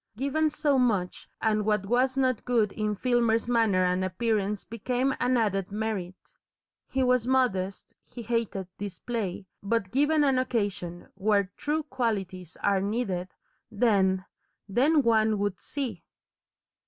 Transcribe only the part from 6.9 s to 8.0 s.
was modest,